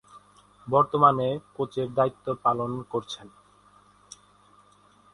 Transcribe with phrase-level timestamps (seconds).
[0.67, 3.27] বর্তমানে কোচের দায়িত্ব পালন করছেন।